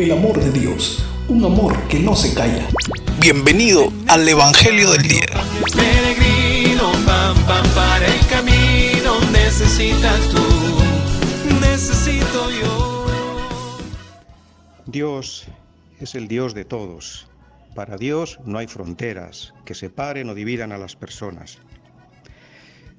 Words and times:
el 0.00 0.12
amor 0.12 0.40
de 0.40 0.50
Dios, 0.50 1.04
un 1.28 1.44
amor 1.44 1.76
que 1.88 1.98
no 1.98 2.16
se 2.16 2.32
calla. 2.32 2.66
Bienvenido 3.20 3.92
al 4.08 4.26
Evangelio 4.26 4.92
del 4.92 5.02
Día. 5.02 5.26
Peregrino, 5.76 6.90
pam, 7.04 7.36
pam, 7.44 7.68
para 7.74 8.06
el 8.06 8.26
camino, 8.28 9.20
necesitas 9.30 10.18
tú, 10.30 11.60
necesito 11.60 12.50
yo. 12.50 13.06
Dios 14.86 15.46
es 16.00 16.14
el 16.14 16.28
Dios 16.28 16.54
de 16.54 16.64
todos. 16.64 17.28
Para 17.74 17.98
Dios 17.98 18.38
no 18.46 18.56
hay 18.56 18.68
fronteras 18.68 19.52
que 19.66 19.74
separen 19.74 20.30
o 20.30 20.34
dividan 20.34 20.72
a 20.72 20.78
las 20.78 20.96
personas. 20.96 21.58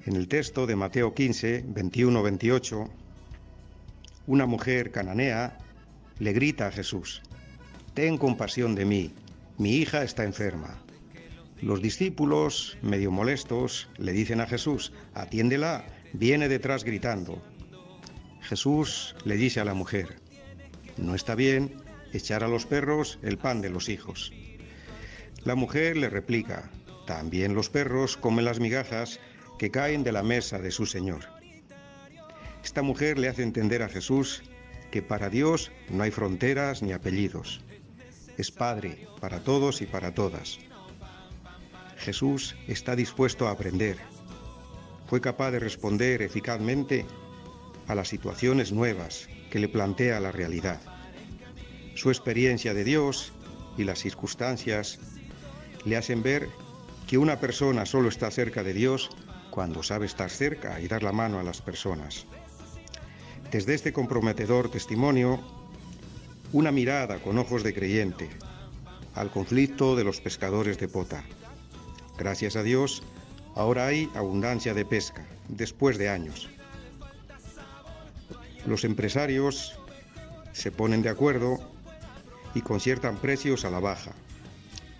En 0.06 0.14
el 0.14 0.28
texto 0.28 0.68
de 0.68 0.76
Mateo 0.76 1.14
15, 1.14 1.64
21-28, 1.66 2.88
una 4.28 4.46
mujer 4.46 4.92
cananea 4.92 5.58
le 6.18 6.32
grita 6.32 6.66
a 6.66 6.72
Jesús, 6.72 7.22
Ten 7.94 8.16
compasión 8.16 8.74
de 8.74 8.84
mí, 8.84 9.12
mi 9.58 9.76
hija 9.76 10.02
está 10.02 10.24
enferma. 10.24 10.82
Los 11.60 11.82
discípulos, 11.82 12.78
medio 12.82 13.10
molestos, 13.10 13.88
le 13.98 14.12
dicen 14.12 14.40
a 14.40 14.46
Jesús, 14.46 14.92
Atiéndela, 15.14 15.84
viene 16.12 16.48
detrás 16.48 16.84
gritando. 16.84 17.42
Jesús 18.40 19.14
le 19.24 19.36
dice 19.36 19.60
a 19.60 19.64
la 19.64 19.74
mujer, 19.74 20.16
No 20.96 21.14
está 21.14 21.34
bien 21.34 21.76
echar 22.12 22.42
a 22.42 22.48
los 22.48 22.66
perros 22.66 23.18
el 23.22 23.38
pan 23.38 23.60
de 23.60 23.70
los 23.70 23.88
hijos. 23.88 24.32
La 25.44 25.54
mujer 25.54 25.96
le 25.96 26.08
replica, 26.08 26.70
También 27.06 27.54
los 27.54 27.68
perros 27.68 28.16
comen 28.16 28.44
las 28.44 28.58
migajas 28.58 29.20
que 29.58 29.70
caen 29.70 30.02
de 30.02 30.12
la 30.12 30.22
mesa 30.22 30.58
de 30.58 30.70
su 30.70 30.86
Señor. 30.86 31.26
Esta 32.64 32.82
mujer 32.82 33.18
le 33.18 33.28
hace 33.28 33.42
entender 33.42 33.82
a 33.82 33.88
Jesús 33.88 34.42
que 34.92 35.02
para 35.02 35.30
Dios 35.30 35.72
no 35.88 36.04
hay 36.04 36.12
fronteras 36.12 36.82
ni 36.82 36.92
apellidos. 36.92 37.62
Es 38.38 38.52
Padre 38.52 39.08
para 39.20 39.42
todos 39.42 39.82
y 39.82 39.86
para 39.86 40.14
todas. 40.14 40.58
Jesús 41.96 42.54
está 42.68 42.94
dispuesto 42.94 43.48
a 43.48 43.52
aprender. 43.52 43.96
Fue 45.08 45.20
capaz 45.20 45.50
de 45.50 45.58
responder 45.58 46.22
eficazmente 46.22 47.06
a 47.88 47.94
las 47.94 48.08
situaciones 48.08 48.70
nuevas 48.70 49.28
que 49.50 49.58
le 49.58 49.68
plantea 49.68 50.20
la 50.20 50.30
realidad. 50.30 50.80
Su 51.94 52.10
experiencia 52.10 52.74
de 52.74 52.84
Dios 52.84 53.32
y 53.78 53.84
las 53.84 53.98
circunstancias 53.98 55.00
le 55.84 55.96
hacen 55.96 56.22
ver 56.22 56.48
que 57.06 57.18
una 57.18 57.40
persona 57.40 57.86
solo 57.86 58.08
está 58.08 58.30
cerca 58.30 58.62
de 58.62 58.74
Dios 58.74 59.10
cuando 59.50 59.82
sabe 59.82 60.06
estar 60.06 60.30
cerca 60.30 60.80
y 60.80 60.88
dar 60.88 61.02
la 61.02 61.12
mano 61.12 61.38
a 61.38 61.42
las 61.42 61.62
personas. 61.62 62.26
Desde 63.52 63.74
este 63.74 63.92
comprometedor 63.92 64.70
testimonio, 64.70 65.38
una 66.54 66.72
mirada 66.72 67.18
con 67.18 67.36
ojos 67.36 67.62
de 67.62 67.74
creyente 67.74 68.30
al 69.14 69.30
conflicto 69.30 69.94
de 69.94 70.04
los 70.04 70.22
pescadores 70.22 70.78
de 70.78 70.88
pota. 70.88 71.22
Gracias 72.16 72.56
a 72.56 72.62
Dios, 72.62 73.02
ahora 73.54 73.86
hay 73.86 74.08
abundancia 74.14 74.72
de 74.72 74.86
pesca, 74.86 75.26
después 75.48 75.98
de 75.98 76.08
años. 76.08 76.48
Los 78.64 78.84
empresarios 78.84 79.78
se 80.54 80.72
ponen 80.72 81.02
de 81.02 81.10
acuerdo 81.10 81.58
y 82.54 82.62
conciertan 82.62 83.18
precios 83.18 83.66
a 83.66 83.70
la 83.70 83.80
baja. 83.80 84.12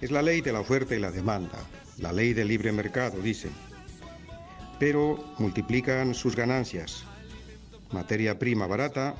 Es 0.02 0.10
la 0.10 0.20
ley 0.20 0.42
de 0.42 0.52
la 0.52 0.60
oferta 0.60 0.94
y 0.94 0.98
la 0.98 1.10
demanda, 1.10 1.58
la 1.96 2.12
ley 2.12 2.34
del 2.34 2.48
libre 2.48 2.70
mercado, 2.70 3.18
dicen. 3.22 3.52
Pero 4.78 5.32
multiplican 5.38 6.12
sus 6.12 6.36
ganancias. 6.36 7.06
Materia 7.92 8.38
prima 8.38 8.66
barata 8.66 9.14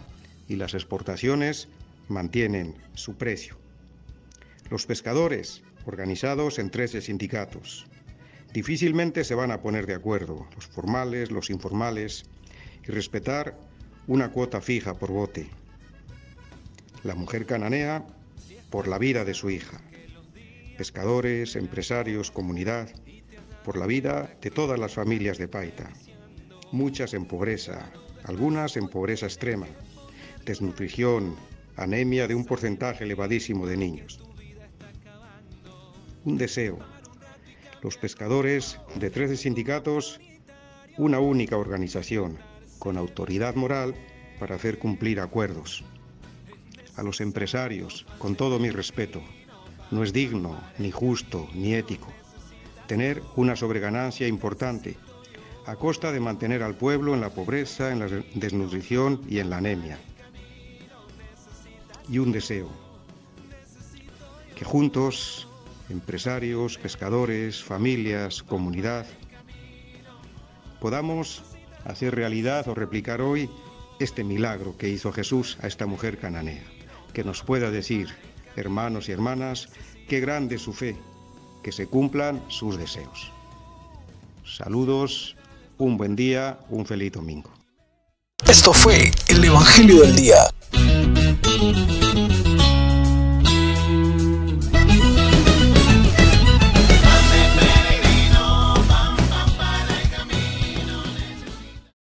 y 0.48 0.56
las 0.56 0.74
exportaciones 0.74 1.68
mantienen 2.08 2.74
su 2.94 3.16
precio. 3.16 3.56
Los 4.70 4.86
pescadores, 4.86 5.62
organizados 5.84 6.58
en 6.58 6.70
13 6.70 7.02
sindicatos, 7.02 7.86
difícilmente 8.52 9.24
se 9.24 9.34
van 9.34 9.50
a 9.50 9.60
poner 9.60 9.86
de 9.86 9.94
acuerdo, 9.94 10.46
los 10.54 10.66
formales, 10.66 11.30
los 11.30 11.50
informales, 11.50 12.24
y 12.86 12.90
respetar 12.90 13.58
una 14.06 14.30
cuota 14.30 14.60
fija 14.60 14.94
por 14.94 15.12
bote. 15.12 15.48
La 17.04 17.14
mujer 17.14 17.46
cananea 17.46 18.06
por 18.70 18.88
la 18.88 18.98
vida 18.98 19.24
de 19.24 19.34
su 19.34 19.50
hija. 19.50 19.80
Pescadores, 20.78 21.56
empresarios, 21.56 22.30
comunidad, 22.30 22.88
por 23.64 23.76
la 23.76 23.86
vida 23.86 24.34
de 24.40 24.50
todas 24.50 24.78
las 24.78 24.94
familias 24.94 25.38
de 25.38 25.48
Paita. 25.48 25.90
Muchas 26.72 27.14
en 27.14 27.26
pobreza, 27.26 27.92
algunas 28.24 28.76
en 28.76 28.88
pobreza 28.88 29.26
extrema, 29.26 29.66
desnutrición, 30.44 31.36
anemia 31.76 32.28
de 32.28 32.34
un 32.34 32.44
porcentaje 32.44 33.04
elevadísimo 33.04 33.66
de 33.66 33.76
niños. 33.76 34.20
Un 36.24 36.38
deseo. 36.38 36.78
Los 37.82 37.96
pescadores 37.96 38.78
de 38.94 39.10
13 39.10 39.36
sindicatos, 39.36 40.20
una 40.96 41.18
única 41.18 41.56
organización, 41.56 42.38
con 42.78 42.96
autoridad 42.96 43.54
moral 43.54 43.94
para 44.38 44.56
hacer 44.56 44.78
cumplir 44.78 45.20
acuerdos. 45.20 45.84
A 46.96 47.02
los 47.02 47.20
empresarios, 47.20 48.06
con 48.18 48.36
todo 48.36 48.58
mi 48.58 48.70
respeto, 48.70 49.22
no 49.90 50.04
es 50.04 50.12
digno, 50.12 50.60
ni 50.78 50.90
justo, 50.90 51.48
ni 51.54 51.74
ético 51.74 52.12
tener 52.92 53.22
una 53.36 53.56
sobreganancia 53.56 54.28
importante 54.28 54.96
a 55.66 55.76
costa 55.76 56.10
de 56.12 56.20
mantener 56.20 56.62
al 56.62 56.74
pueblo 56.74 57.14
en 57.14 57.20
la 57.20 57.30
pobreza, 57.30 57.92
en 57.92 58.00
la 58.00 58.06
desnutrición 58.34 59.20
y 59.28 59.38
en 59.38 59.50
la 59.50 59.58
anemia. 59.58 59.98
Y 62.08 62.18
un 62.18 62.32
deseo, 62.32 62.68
que 64.56 64.64
juntos, 64.64 65.46
empresarios, 65.88 66.78
pescadores, 66.78 67.62
familias, 67.62 68.42
comunidad, 68.42 69.06
podamos 70.80 71.44
hacer 71.84 72.14
realidad 72.14 72.66
o 72.68 72.74
replicar 72.74 73.20
hoy 73.20 73.48
este 74.00 74.24
milagro 74.24 74.76
que 74.76 74.88
hizo 74.88 75.12
Jesús 75.12 75.58
a 75.62 75.68
esta 75.68 75.86
mujer 75.86 76.18
cananea, 76.18 76.62
que 77.12 77.22
nos 77.22 77.42
pueda 77.42 77.70
decir, 77.70 78.08
hermanos 78.56 79.08
y 79.08 79.12
hermanas, 79.12 79.68
qué 80.08 80.18
grande 80.18 80.58
su 80.58 80.72
fe, 80.72 80.96
que 81.62 81.70
se 81.70 81.86
cumplan 81.86 82.42
sus 82.48 82.76
deseos. 82.76 83.30
Saludos, 84.44 85.36
un 85.82 85.96
buen 85.96 86.14
día, 86.14 86.58
un 86.70 86.86
feliz 86.86 87.12
domingo. 87.12 87.50
Esto 88.48 88.72
fue 88.72 89.10
el 89.28 89.44
Evangelio 89.44 90.02
del 90.02 90.14
Día. 90.14 90.36